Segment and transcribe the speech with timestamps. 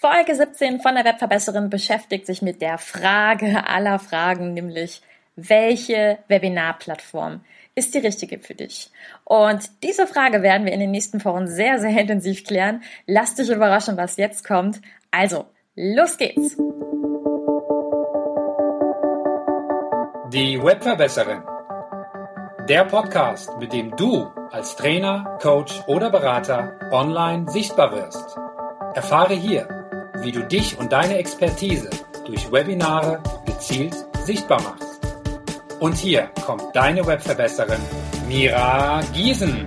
[0.00, 5.02] Folge 17 von der Webverbesserin beschäftigt sich mit der Frage aller Fragen, nämlich
[5.34, 7.40] welche Webinarplattform
[7.74, 8.92] ist die richtige für dich?
[9.24, 12.84] Und diese Frage werden wir in den nächsten Wochen sehr, sehr intensiv klären.
[13.06, 14.80] Lass dich überraschen, was jetzt kommt.
[15.10, 16.56] Also, los geht's!
[20.32, 21.42] Die Webverbesserin.
[22.68, 28.38] Der Podcast, mit dem du als Trainer, Coach oder Berater online sichtbar wirst.
[28.94, 29.77] Erfahre hier,
[30.22, 31.90] wie du dich und deine Expertise
[32.26, 35.00] durch Webinare gezielt sichtbar machst.
[35.80, 37.80] Und hier kommt deine Webverbesserin
[38.26, 39.66] Mira Giesen.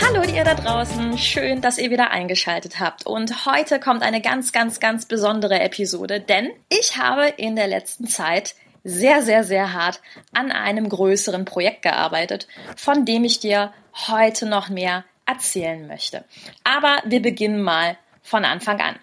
[0.00, 3.06] Hallo ihr da draußen, schön, dass ihr wieder eingeschaltet habt.
[3.06, 8.06] Und heute kommt eine ganz, ganz, ganz besondere Episode, denn ich habe in der letzten
[8.06, 8.54] Zeit
[8.84, 10.00] sehr, sehr, sehr hart
[10.32, 13.72] an einem größeren Projekt gearbeitet, von dem ich dir
[14.08, 16.24] heute noch mehr erzählen möchte.
[16.64, 18.98] Aber wir beginnen mal von Anfang an.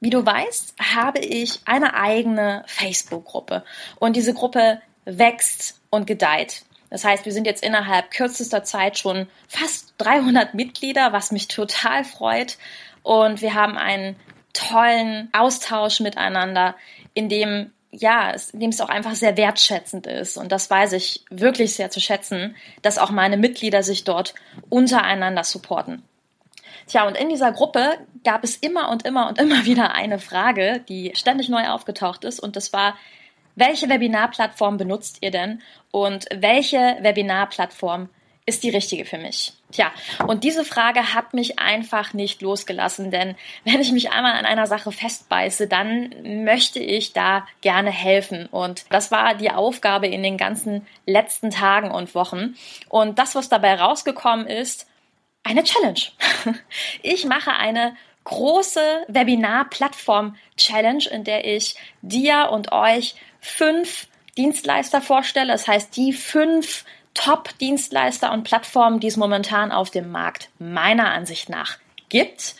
[0.00, 3.64] Wie du weißt, habe ich eine eigene Facebook-Gruppe
[3.98, 6.64] und diese Gruppe wächst und gedeiht.
[6.90, 12.04] Das heißt, wir sind jetzt innerhalb kürzester Zeit schon fast 300 Mitglieder, was mich total
[12.04, 12.58] freut.
[13.02, 14.16] Und wir haben einen
[14.52, 16.76] tollen Austausch miteinander,
[17.14, 20.36] in dem ja, in dem es auch einfach sehr wertschätzend ist.
[20.36, 24.34] Und das weiß ich wirklich sehr zu schätzen, dass auch meine Mitglieder sich dort
[24.68, 26.02] untereinander supporten.
[26.86, 30.84] Tja, und in dieser Gruppe gab es immer und immer und immer wieder eine Frage,
[30.88, 32.40] die ständig neu aufgetaucht ist.
[32.40, 32.96] Und das war,
[33.54, 35.62] welche Webinarplattform benutzt ihr denn?
[35.90, 38.08] Und welche Webinarplattform
[38.44, 39.55] ist die richtige für mich?
[39.72, 39.90] Tja,
[40.28, 44.68] und diese Frage hat mich einfach nicht losgelassen, denn wenn ich mich einmal an einer
[44.68, 46.14] Sache festbeiße, dann
[46.44, 48.46] möchte ich da gerne helfen.
[48.46, 52.54] Und das war die Aufgabe in den ganzen letzten Tagen und Wochen.
[52.88, 54.86] Und das, was dabei rausgekommen ist,
[55.42, 56.00] eine Challenge.
[57.02, 64.06] Ich mache eine große Webinar-Plattform-Challenge, in der ich dir und euch fünf
[64.36, 65.52] Dienstleister vorstelle.
[65.52, 66.84] Das heißt, die fünf
[67.16, 71.78] Top-Dienstleister und Plattformen, die es momentan auf dem Markt meiner Ansicht nach
[72.08, 72.54] gibt.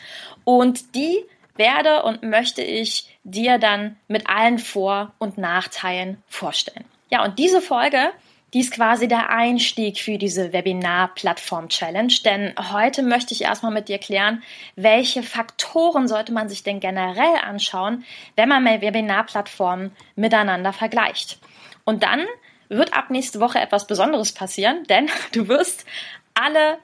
[0.45, 1.25] Und die
[1.57, 6.85] werde und möchte ich dir dann mit allen Vor- und Nachteilen vorstellen.
[7.11, 8.11] Ja, und diese Folge,
[8.53, 13.99] die ist quasi der Einstieg für diese Webinar-Plattform-Challenge, denn heute möchte ich erstmal mit dir
[13.99, 14.43] klären,
[14.77, 18.05] welche Faktoren sollte man sich denn generell anschauen,
[18.37, 21.39] wenn man Webinar-Plattformen miteinander vergleicht.
[21.85, 22.27] Und dann
[22.69, 25.85] wird ab nächste Woche etwas Besonderes passieren, denn du wirst
[26.35, 26.79] alle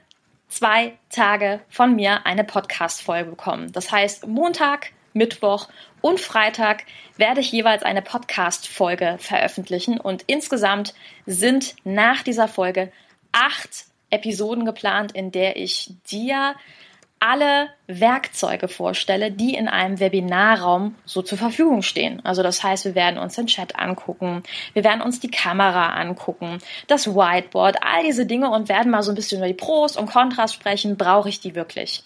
[0.49, 3.73] zwei Tage von mir eine Podcast-Folge bekommen.
[3.73, 5.69] Das heißt, Montag, Mittwoch
[6.01, 6.85] und Freitag
[7.17, 10.95] werde ich jeweils eine Podcast-Folge veröffentlichen und insgesamt
[11.27, 12.93] sind nach dieser Folge
[13.33, 16.55] acht Episoden geplant, in der ich dir
[17.23, 22.21] alle Werkzeuge vorstelle, die in einem Webinarraum so zur Verfügung stehen.
[22.25, 26.59] Also das heißt, wir werden uns den Chat angucken, wir werden uns die Kamera angucken,
[26.89, 30.11] das Whiteboard, all diese Dinge und werden mal so ein bisschen über die Pros und
[30.11, 30.97] Kontras sprechen.
[30.97, 32.03] Brauche ich die wirklich?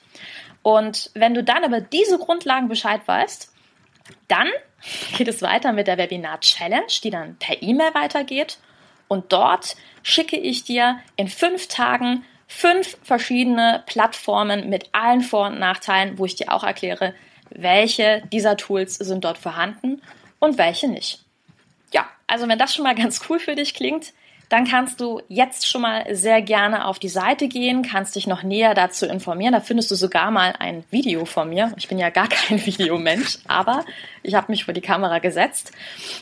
[0.62, 3.50] Und wenn du dann über diese Grundlagen Bescheid weißt,
[4.28, 4.48] dann
[5.16, 8.58] geht es weiter mit der Webinar Challenge, die dann per E-Mail weitergeht.
[9.08, 15.58] Und dort schicke ich dir in fünf Tagen fünf verschiedene Plattformen mit allen Vor- und
[15.58, 17.14] Nachteilen, wo ich dir auch erkläre,
[17.50, 20.02] welche dieser Tools sind dort vorhanden
[20.38, 21.20] und welche nicht.
[21.92, 24.12] Ja, also wenn das schon mal ganz cool für dich klingt,
[24.48, 28.44] dann kannst du jetzt schon mal sehr gerne auf die Seite gehen, kannst dich noch
[28.44, 29.52] näher dazu informieren.
[29.52, 31.72] Da findest du sogar mal ein Video von mir.
[31.76, 33.84] Ich bin ja gar kein Videomensch, aber
[34.22, 35.72] ich habe mich vor die Kamera gesetzt.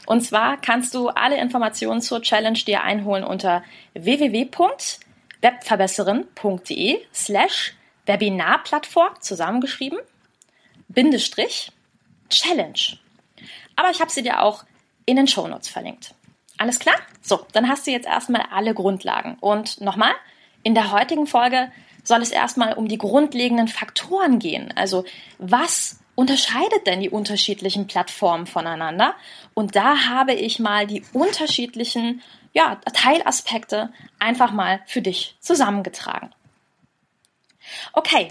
[0.07, 3.63] Und zwar kannst du alle Informationen zur Challenge dir einholen unter
[3.93, 4.47] www
[5.45, 7.75] webverbesserin.de slash
[8.07, 9.99] Webinarplattform zusammengeschrieben,
[10.89, 11.71] Bindestrich,
[12.29, 12.99] Challenge.
[13.77, 14.65] Aber ich habe sie dir auch
[15.07, 16.15] in den Shownotes verlinkt.
[16.59, 16.97] Alles klar?
[17.21, 19.37] So, dann hast du jetzt erstmal alle Grundlagen.
[19.41, 20.13] Und nochmal,
[20.63, 21.71] in der heutigen Folge
[22.03, 24.73] soll es erstmal um die grundlegenden Faktoren gehen.
[24.77, 25.05] Also
[25.39, 29.15] was unterscheidet denn die unterschiedlichen Plattformen voneinander?
[29.55, 32.23] Und da habe ich mal die unterschiedlichen
[32.55, 36.33] ja, Teilaspekte einfach mal für dich zusammengetragen.
[37.93, 38.29] Okay,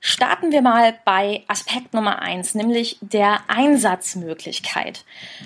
[0.00, 5.04] starten wir mal bei Aspekt Nummer eins, nämlich der Einsatzmöglichkeit.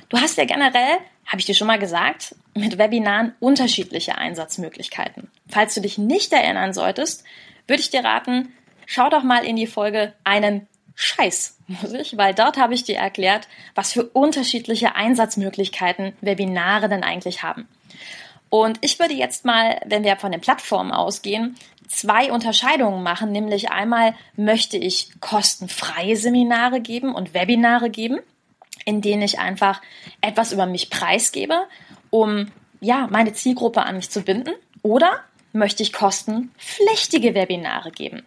[0.09, 5.31] Du hast ja generell, habe ich dir schon mal gesagt, mit Webinaren unterschiedliche Einsatzmöglichkeiten.
[5.49, 7.25] Falls du dich nicht erinnern solltest,
[7.69, 8.53] würde ich dir raten,
[8.87, 10.67] schau doch mal in die Folge einen
[10.97, 17.05] Scheiß, muss ich, weil dort habe ich dir erklärt, was für unterschiedliche Einsatzmöglichkeiten Webinare denn
[17.05, 17.69] eigentlich haben.
[18.51, 21.57] Und ich würde jetzt mal, wenn wir von den Plattformen ausgehen,
[21.89, 28.21] zwei Unterscheidungen machen, nämlich einmal möchte ich kostenfreie Seminare geben und Webinare geben,
[28.85, 29.83] in denen ich einfach
[30.21, 31.63] etwas über mich preisgebe,
[32.11, 32.51] um
[32.81, 34.53] ja, meine Zielgruppe an mich zu binden,
[34.83, 35.21] oder
[35.53, 38.25] möchte ich kostenpflichtige Webinare geben.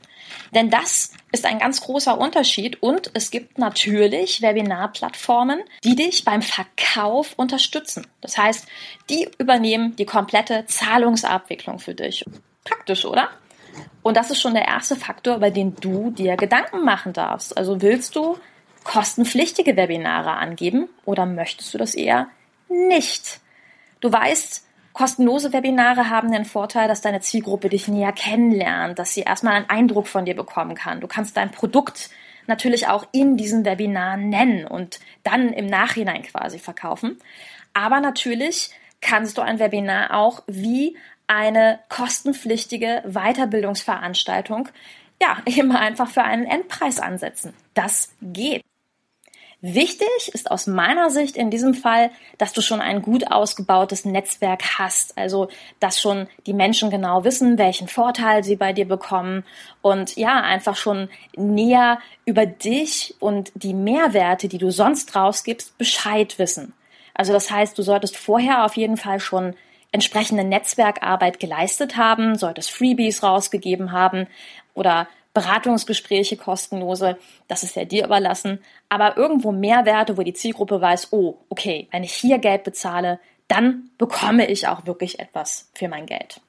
[0.53, 6.41] Denn das ist ein ganz großer Unterschied und es gibt natürlich Webinarplattformen, die dich beim
[6.41, 8.07] Verkauf unterstützen.
[8.21, 8.67] Das heißt,
[9.09, 12.25] die übernehmen die komplette Zahlungsabwicklung für dich.
[12.63, 13.29] Praktisch, oder?
[14.03, 17.57] Und das ist schon der erste Faktor, über den du dir Gedanken machen darfst.
[17.57, 18.37] Also willst du
[18.83, 22.27] kostenpflichtige Webinare angeben oder möchtest du das eher
[22.67, 23.39] nicht?
[23.99, 29.21] Du weißt, Kostenlose Webinare haben den Vorteil, dass deine Zielgruppe dich näher kennenlernt, dass sie
[29.21, 31.01] erstmal einen Eindruck von dir bekommen kann.
[31.01, 32.09] Du kannst dein Produkt
[32.47, 37.17] natürlich auch in diesem Webinar nennen und dann im Nachhinein quasi verkaufen.
[37.73, 40.97] Aber natürlich kannst du ein Webinar auch wie
[41.27, 44.67] eine kostenpflichtige Weiterbildungsveranstaltung
[45.21, 47.53] ja, immer einfach für einen Endpreis ansetzen.
[47.73, 48.63] Das geht.
[49.63, 52.09] Wichtig ist aus meiner Sicht in diesem Fall,
[52.39, 55.15] dass du schon ein gut ausgebautes Netzwerk hast.
[55.19, 55.49] Also,
[55.79, 59.43] dass schon die Menschen genau wissen, welchen Vorteil sie bei dir bekommen
[59.83, 66.39] und ja, einfach schon näher über dich und die Mehrwerte, die du sonst rausgibst, Bescheid
[66.39, 66.73] wissen.
[67.13, 69.53] Also, das heißt, du solltest vorher auf jeden Fall schon
[69.91, 74.25] entsprechende Netzwerkarbeit geleistet haben, solltest Freebies rausgegeben haben
[74.73, 77.17] oder Beratungsgespräche kostenlose,
[77.47, 82.03] das ist ja dir überlassen, aber irgendwo Mehrwerte, wo die Zielgruppe weiß, oh, okay, wenn
[82.03, 86.41] ich hier Geld bezahle, dann bekomme ich auch wirklich etwas für mein Geld.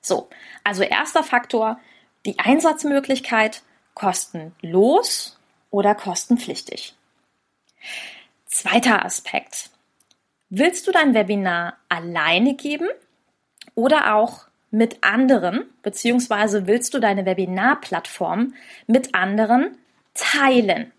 [0.00, 0.28] So,
[0.64, 1.78] also erster Faktor,
[2.26, 3.62] die Einsatzmöglichkeit
[3.94, 5.38] kostenlos
[5.70, 6.94] oder kostenpflichtig.
[8.46, 9.70] Zweiter Aspekt.
[10.50, 12.88] Willst du dein Webinar alleine geben
[13.74, 18.54] oder auch mit anderen, beziehungsweise willst du deine Webinarplattform
[18.88, 19.76] mit anderen
[20.14, 20.90] teilen?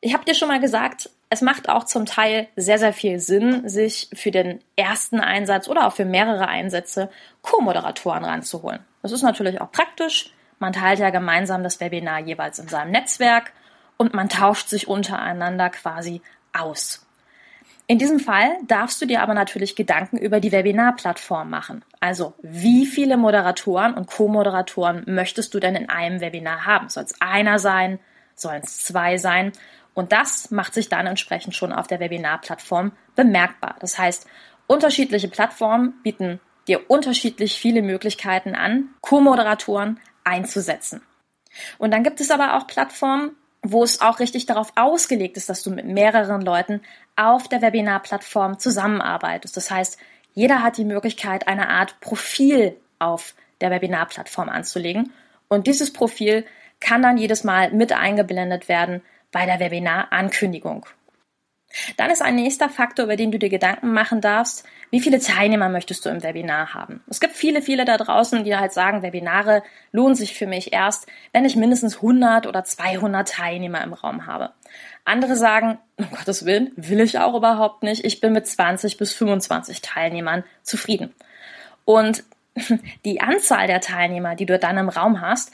[0.00, 3.68] Ich habe dir schon mal gesagt, es macht auch zum Teil sehr, sehr viel Sinn,
[3.68, 7.08] sich für den ersten Einsatz oder auch für mehrere Einsätze
[7.42, 8.80] Co-Moderatoren ranzuholen.
[9.02, 10.32] Das ist natürlich auch praktisch.
[10.58, 13.52] Man teilt ja gemeinsam das Webinar jeweils in seinem Netzwerk
[13.96, 16.22] und man tauscht sich untereinander quasi
[16.52, 17.06] aus.
[17.86, 21.84] In diesem Fall darfst du dir aber natürlich Gedanken über die Webinarplattform machen.
[22.02, 26.88] Also, wie viele Moderatoren und Co-Moderatoren möchtest du denn in einem Webinar haben?
[26.88, 28.00] Soll es einer sein?
[28.34, 29.52] Sollen es zwei sein?
[29.94, 33.76] Und das macht sich dann entsprechend schon auf der Webinarplattform bemerkbar.
[33.78, 34.26] Das heißt,
[34.66, 41.02] unterschiedliche Plattformen bieten dir unterschiedlich viele Möglichkeiten an, Co-Moderatoren einzusetzen.
[41.78, 45.62] Und dann gibt es aber auch Plattformen, wo es auch richtig darauf ausgelegt ist, dass
[45.62, 46.80] du mit mehreren Leuten
[47.14, 49.56] auf der Webinarplattform zusammenarbeitest.
[49.56, 49.98] Das heißt,
[50.34, 55.12] jeder hat die Möglichkeit, eine Art Profil auf der Webinarplattform anzulegen.
[55.48, 56.44] Und dieses Profil
[56.80, 60.86] kann dann jedes Mal mit eingeblendet werden bei der Webinarankündigung.
[61.96, 65.70] Dann ist ein nächster Faktor, über den du dir Gedanken machen darfst, wie viele Teilnehmer
[65.70, 67.02] möchtest du im Webinar haben?
[67.08, 71.06] Es gibt viele, viele da draußen, die halt sagen, Webinare lohnen sich für mich erst,
[71.32, 74.52] wenn ich mindestens 100 oder 200 Teilnehmer im Raum habe.
[75.04, 78.04] Andere sagen, um Gottes Willen, will ich auch überhaupt nicht.
[78.04, 81.12] Ich bin mit 20 bis 25 Teilnehmern zufrieden.
[81.84, 82.24] Und
[83.04, 85.52] die Anzahl der Teilnehmer, die du dann im Raum hast,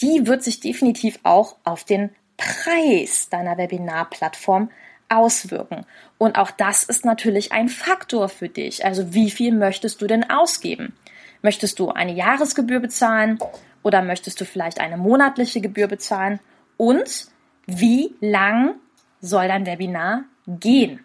[0.00, 4.70] die wird sich definitiv auch auf den Preis deiner Webinarplattform
[5.08, 5.86] auswirken.
[6.18, 8.84] Und auch das ist natürlich ein Faktor für dich.
[8.84, 10.94] Also wie viel möchtest du denn ausgeben?
[11.42, 13.38] Möchtest du eine Jahresgebühr bezahlen
[13.82, 16.40] oder möchtest du vielleicht eine monatliche Gebühr bezahlen?
[16.76, 17.28] Und
[17.66, 18.74] wie lang
[19.20, 21.04] soll dein Webinar gehen?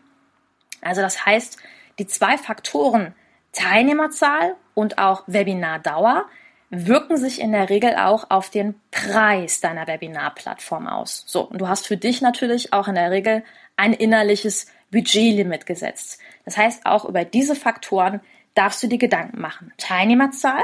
[0.82, 1.58] Also das heißt,
[2.00, 3.14] die zwei Faktoren
[3.54, 6.26] Teilnehmerzahl und auch Webinardauer
[6.70, 11.24] wirken sich in der Regel auch auf den Preis deiner Webinarplattform aus.
[11.28, 13.44] So, und du hast für dich natürlich auch in der Regel
[13.78, 16.20] ein innerliches Budgetlimit gesetzt.
[16.46, 18.22] Das heißt, auch über diese Faktoren
[18.56, 19.72] darfst du dir Gedanken machen.
[19.78, 20.64] Teilnehmerzahl,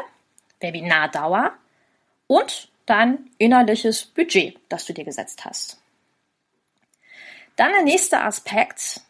[0.59, 1.53] Webinardauer
[2.27, 5.78] und dein innerliches Budget, das du dir gesetzt hast.
[7.59, 9.01] Dann der nächste Aspekt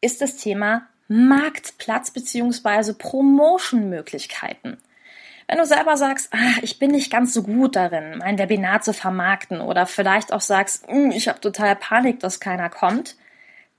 [0.00, 2.94] ist das Thema Marktplatz bzw.
[2.94, 4.78] Promotion-Möglichkeiten.
[5.46, 8.94] Wenn du selber sagst, ah, ich bin nicht ganz so gut darin, mein Webinar zu
[8.94, 13.16] vermarkten oder vielleicht auch sagst, hm, ich habe total Panik, dass keiner kommt,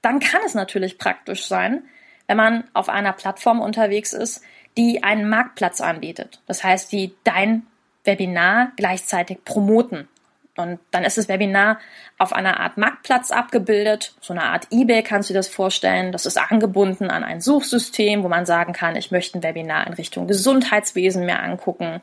[0.04, 1.82] dann kann es natürlich praktisch sein,
[2.28, 4.44] wenn man auf einer Plattform unterwegs ist,
[4.78, 6.40] die einen Marktplatz anbietet.
[6.46, 7.66] Das heißt, die dein
[8.04, 10.08] Webinar gleichzeitig promoten.
[10.56, 11.80] Und dann ist das Webinar
[12.20, 16.12] auf einer Art Marktplatz abgebildet, so eine Art eBay kannst du dir das vorstellen.
[16.12, 19.94] Das ist angebunden an ein Suchsystem, wo man sagen kann, ich möchte ein Webinar in
[19.94, 22.02] Richtung Gesundheitswesen mehr angucken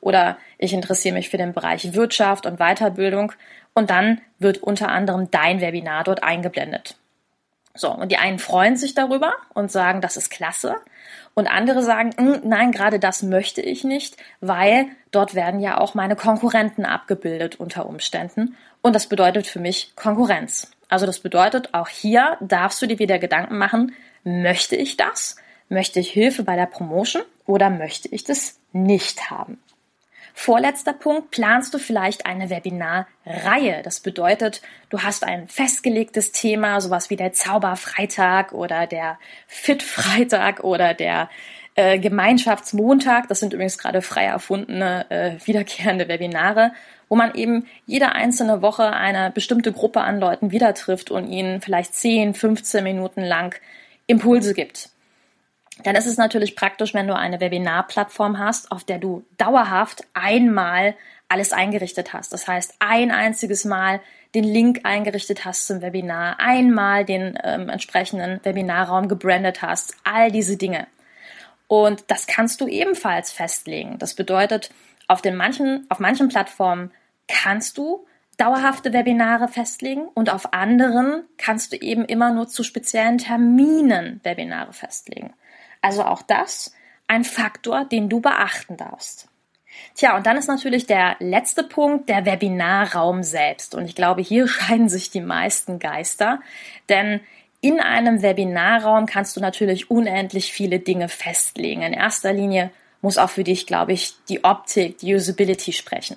[0.00, 3.32] oder ich interessiere mich für den Bereich Wirtschaft und Weiterbildung.
[3.72, 6.96] Und dann wird unter anderem dein Webinar dort eingeblendet.
[7.74, 10.76] So, und die einen freuen sich darüber und sagen, das ist klasse.
[11.34, 15.94] Und andere sagen, hm, nein, gerade das möchte ich nicht, weil dort werden ja auch
[15.94, 18.56] meine Konkurrenten abgebildet unter Umständen.
[18.82, 20.70] Und das bedeutet für mich Konkurrenz.
[20.88, 25.36] Also das bedeutet, auch hier darfst du dir wieder Gedanken machen, möchte ich das?
[25.70, 29.58] Möchte ich Hilfe bei der Promotion oder möchte ich das nicht haben?
[30.34, 33.82] Vorletzter Punkt, planst du vielleicht eine Webinarreihe.
[33.82, 40.94] Das bedeutet, du hast ein festgelegtes Thema, sowas wie der Zauberfreitag oder der Fit-Freitag oder
[40.94, 41.28] der
[41.74, 43.28] äh, Gemeinschaftsmontag.
[43.28, 46.72] Das sind übrigens gerade frei erfundene, äh, wiederkehrende Webinare,
[47.08, 51.60] wo man eben jede einzelne Woche eine bestimmte Gruppe an Leuten wieder trifft und ihnen
[51.60, 53.54] vielleicht 10, 15 Minuten lang
[54.06, 54.91] Impulse gibt
[55.84, 60.94] dann ist es natürlich praktisch, wenn du eine Webinarplattform hast, auf der du dauerhaft einmal
[61.28, 62.32] alles eingerichtet hast.
[62.32, 64.00] Das heißt, ein einziges Mal
[64.34, 70.56] den Link eingerichtet hast zum Webinar, einmal den ähm, entsprechenden Webinarraum gebrandet hast, all diese
[70.56, 70.86] Dinge.
[71.68, 73.98] Und das kannst du ebenfalls festlegen.
[73.98, 74.70] Das bedeutet,
[75.08, 76.90] auf den manchen, auf manchen Plattformen
[77.28, 83.18] kannst du dauerhafte Webinare festlegen und auf anderen kannst du eben immer nur zu speziellen
[83.18, 85.32] Terminen Webinare festlegen.
[85.82, 86.72] Also auch das
[87.06, 89.28] ein Faktor, den du beachten darfst.
[89.94, 93.74] Tja, und dann ist natürlich der letzte Punkt der Webinarraum selbst.
[93.74, 96.40] Und ich glaube, hier scheiden sich die meisten Geister,
[96.88, 97.20] denn
[97.60, 101.82] in einem Webinarraum kannst du natürlich unendlich viele Dinge festlegen.
[101.82, 102.70] In erster Linie
[103.02, 106.16] muss auch für dich, glaube ich, die Optik, die Usability sprechen.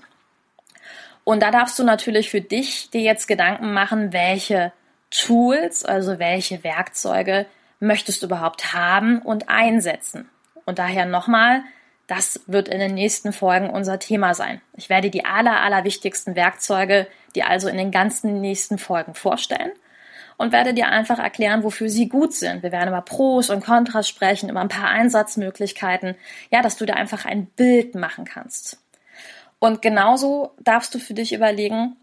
[1.23, 4.71] Und da darfst du natürlich für dich dir jetzt Gedanken machen, welche
[5.11, 7.45] Tools, also welche Werkzeuge
[7.85, 10.29] möchtest du überhaupt haben und einsetzen?
[10.65, 11.63] Und daher nochmal,
[12.07, 14.61] das wird in den nächsten Folgen unser Thema sein.
[14.75, 19.71] Ich werde die aller, aller wichtigsten Werkzeuge, die also in den ganzen nächsten Folgen vorstellen
[20.37, 22.63] und werde dir einfach erklären, wofür sie gut sind.
[22.63, 26.15] Wir werden über Pros und Kontras sprechen, über ein paar Einsatzmöglichkeiten,
[26.51, 28.79] ja, dass du dir einfach ein Bild machen kannst.
[29.59, 31.95] Und genauso darfst du für dich überlegen,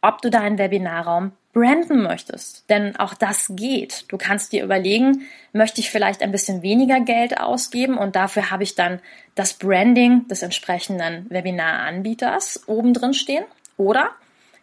[0.00, 2.68] ob du deinen Webinarraum branden möchtest.
[2.68, 4.04] Denn auch das geht.
[4.08, 8.64] Du kannst dir überlegen, möchte ich vielleicht ein bisschen weniger Geld ausgeben und dafür habe
[8.64, 9.00] ich dann
[9.34, 13.44] das Branding des entsprechenden Webinaranbieters oben drin stehen.
[13.78, 14.10] Oder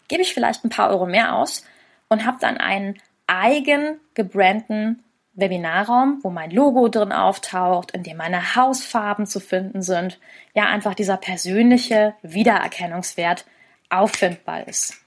[0.07, 1.65] gebe ich vielleicht ein paar Euro mehr aus
[2.09, 5.01] und habe dann einen eigen gebrandeten
[5.33, 10.19] Webinarraum, wo mein Logo drin auftaucht, in dem meine Hausfarben zu finden sind.
[10.53, 13.45] Ja, einfach dieser persönliche Wiedererkennungswert
[13.89, 15.01] auffindbar ist.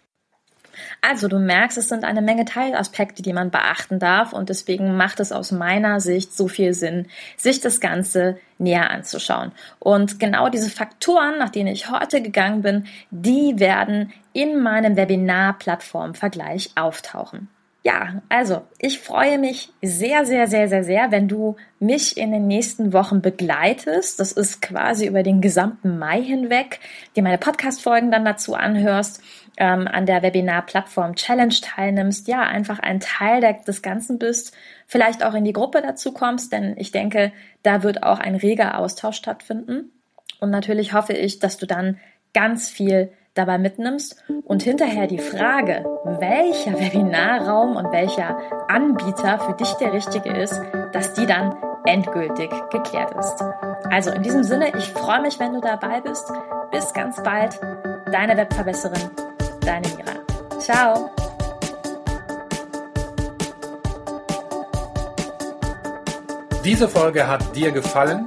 [1.01, 5.21] Also du merkst, es sind eine Menge Teilaspekte, die man beachten darf und deswegen macht
[5.21, 9.53] es aus meiner Sicht so viel Sinn, sich das Ganze näher anzuschauen.
[9.79, 16.73] Und genau diese Faktoren, nach denen ich heute gegangen bin, die werden in meinem Webinar-Plattform-Vergleich
[16.77, 17.49] auftauchen.
[17.87, 22.47] Ja, also ich freue mich sehr, sehr, sehr, sehr, sehr, wenn du mich in den
[22.47, 24.19] nächsten Wochen begleitest.
[24.19, 26.81] Das ist quasi über den gesamten Mai hinweg,
[27.15, 29.23] dir meine Podcast-Folgen dann dazu anhörst,
[29.59, 35.35] ähm, an der Webinar-Plattform Challenge teilnimmst, ja, einfach ein Teil des Ganzen bist, vielleicht auch
[35.35, 39.93] in die Gruppe dazu kommst, denn ich denke, da wird auch ein reger Austausch stattfinden.
[40.41, 42.01] Und natürlich hoffe ich, dass du dann
[42.33, 48.39] ganz viel dabei mitnimmst und hinterher die Frage, welcher Webinarraum und welcher
[48.69, 50.61] Anbieter für dich der richtige ist,
[50.93, 53.45] dass die dann endgültig geklärt ist.
[53.91, 56.33] Also in diesem Sinne, ich freue mich, wenn du dabei bist.
[56.71, 57.61] Bis ganz bald.
[58.11, 59.11] Deine Webverbesserin,
[59.61, 60.59] deine Mira.
[60.59, 61.11] Ciao.
[66.65, 68.27] Diese Folge hat dir gefallen?